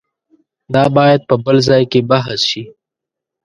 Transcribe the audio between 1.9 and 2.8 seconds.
کې بحث شي.